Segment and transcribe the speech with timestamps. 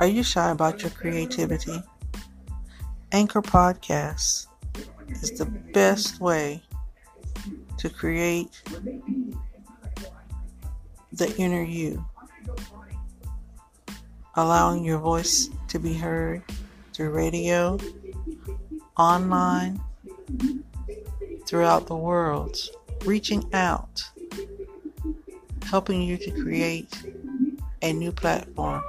[0.00, 1.82] Are you shy about your creativity?
[3.10, 4.46] Anchor Podcasts
[5.08, 6.62] is the best way
[7.78, 8.62] to create
[11.12, 12.04] the inner you,
[14.36, 16.44] allowing your voice to be heard
[16.92, 17.76] through radio,
[18.96, 19.80] online,
[21.44, 22.56] throughout the world,
[23.04, 24.04] reaching out,
[25.64, 27.02] helping you to create
[27.82, 28.84] a new platform.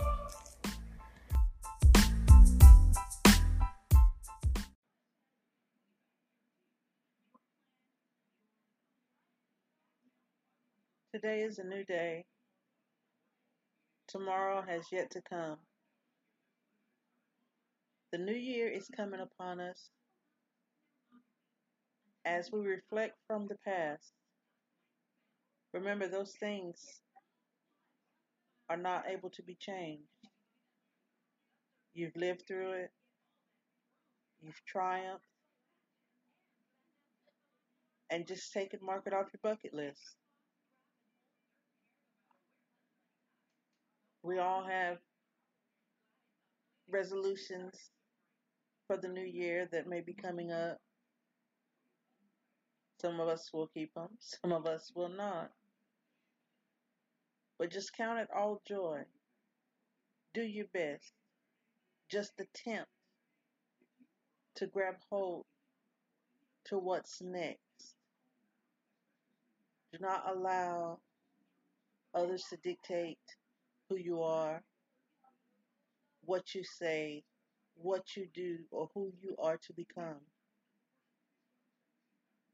[11.22, 12.23] Today is a new day.
[14.08, 15.58] Tomorrow has yet to come.
[18.14, 19.90] The new year is coming upon us
[22.24, 24.13] as we reflect from the past.
[25.74, 26.80] Remember, those things
[28.70, 30.04] are not able to be changed.
[31.93, 32.91] You've lived through it,
[34.40, 35.26] you've triumphed,
[38.10, 40.15] and just take it, mark it off your bucket list.
[44.23, 44.98] We all have
[46.89, 47.75] resolutions
[48.87, 50.77] for the new year that may be coming up.
[53.01, 55.51] Some of us will keep them, some of us will not.
[57.57, 59.01] But just count it all joy.
[60.34, 61.12] Do your best.
[62.09, 62.90] Just attempt
[64.56, 65.45] to grab hold
[66.66, 67.95] to what's next.
[69.91, 71.00] Do not allow
[72.13, 73.17] others to dictate
[73.90, 74.62] who you are,
[76.25, 77.23] what you say,
[77.75, 80.22] what you do, or who you are to become.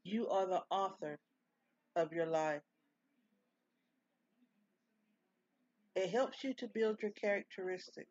[0.04, 1.18] You are the author
[1.96, 2.62] of your life.
[5.94, 8.10] It helps you to build your characteristics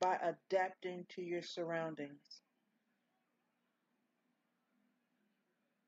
[0.00, 2.42] by adapting to your surroundings.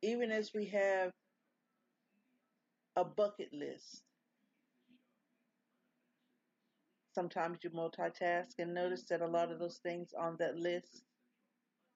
[0.03, 1.13] Even as we have
[2.97, 4.05] a bucket list.
[7.15, 11.05] Sometimes you multitask and notice that a lot of those things on that list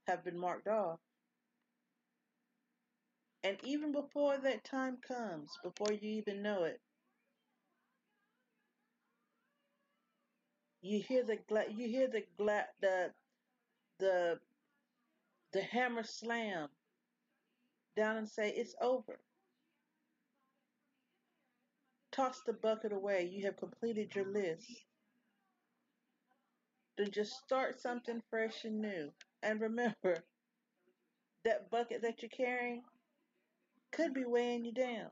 [0.07, 1.01] have been marked off.
[3.45, 6.81] And even before that time comes, before you even know it,
[10.83, 13.15] you hear the gla- you hear the gla- the
[13.99, 14.41] the
[15.53, 16.71] the hammer slam
[17.97, 19.21] down and say it's over.
[22.19, 23.31] Toss the bucket away.
[23.33, 24.67] You have completed your list.
[26.97, 29.13] Then just start something fresh and new.
[29.45, 30.17] And remember,
[31.45, 32.83] that bucket that you're carrying
[33.93, 35.11] could be weighing you down.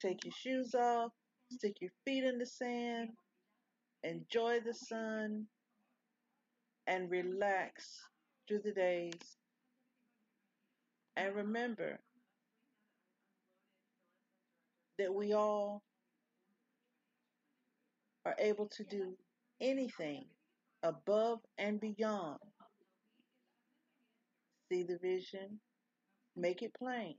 [0.00, 1.12] Take your shoes off,
[1.48, 3.10] stick your feet in the sand,
[4.02, 5.46] enjoy the sun,
[6.88, 7.88] and relax
[8.48, 9.36] through the days.
[11.16, 12.00] And remember
[14.98, 15.82] that we all
[18.24, 19.16] are able to do
[19.60, 20.24] anything
[20.82, 22.38] above and beyond.
[24.70, 25.60] See the vision,
[26.36, 27.16] make it plain.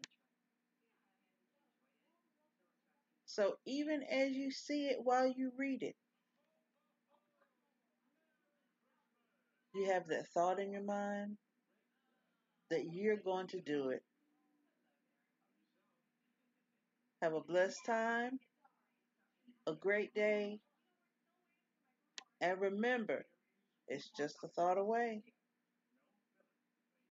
[3.26, 5.96] So even as you see it while you read it,
[9.74, 11.38] you have that thought in your mind
[12.70, 14.04] that you're going to do it.
[17.24, 18.42] Have a blessed time,
[19.68, 20.60] a great day,
[22.42, 23.26] and remember,
[23.88, 25.24] it's just a thought away.